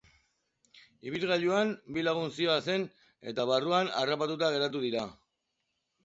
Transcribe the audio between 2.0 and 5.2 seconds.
lagun zihoazen eta barruan harrapatuta geratu dira.